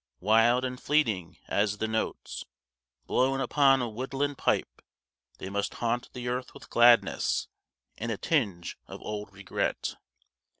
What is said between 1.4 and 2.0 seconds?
as the